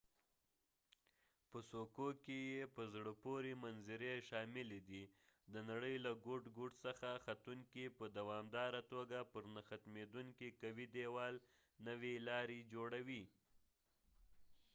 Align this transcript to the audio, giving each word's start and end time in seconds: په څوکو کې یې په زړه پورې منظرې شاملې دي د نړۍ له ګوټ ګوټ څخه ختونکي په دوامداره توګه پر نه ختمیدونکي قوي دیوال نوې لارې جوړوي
په 1.49 1.59
څوکو 1.69 2.07
کې 2.23 2.37
یې 2.51 2.63
په 2.75 2.83
زړه 2.93 3.11
پورې 3.23 3.51
منظرې 3.63 4.13
شاملې 4.29 4.79
دي 4.89 5.03
د 5.53 5.55
نړۍ 5.69 5.95
له 6.05 6.11
ګوټ 6.25 6.43
ګوټ 6.57 6.73
څخه 6.85 7.09
ختونکي 7.25 7.83
په 7.97 8.05
دوامداره 8.17 8.81
توګه 8.93 9.17
پر 9.31 9.43
نه 9.53 9.61
ختمیدونکي 9.69 10.47
قوي 10.61 10.85
دیوال 10.95 11.35
نوې 11.87 12.15
لارې 12.27 12.59
جوړوي 12.73 13.23